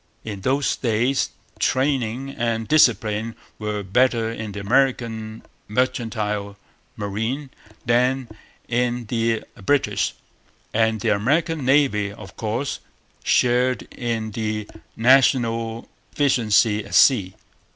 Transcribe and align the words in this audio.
In 0.23 0.41
those 0.41 0.77
days 0.77 1.29
training 1.59 2.31
and 2.31 2.67
discipline 2.67 3.35
were 3.59 3.83
better 3.83 4.31
in 4.31 4.51
the 4.51 4.59
American 4.59 5.43
mercantile 5.67 6.57
marine 6.97 7.51
than 7.85 8.27
in 8.67 9.05
the 9.05 9.43
British; 9.63 10.15
and 10.73 11.01
the 11.01 11.09
American 11.09 11.63
Navy, 11.65 12.11
of 12.11 12.35
course, 12.35 12.79
shared 13.23 13.83
in 13.93 14.31
the 14.31 14.67
national 14.95 15.87
efficiency 16.13 16.83
at 16.83 16.95
sea. 16.95 17.35